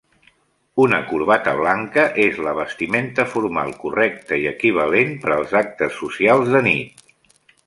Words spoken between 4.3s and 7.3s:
i equivalent per els actes socials de nit.